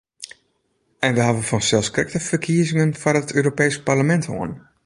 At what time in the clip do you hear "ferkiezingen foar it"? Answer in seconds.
2.29-3.35